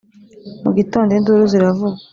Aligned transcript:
mu 0.63 0.71
gitondo 0.77 1.11
induru 1.13 1.43
ziravuga 1.51 1.97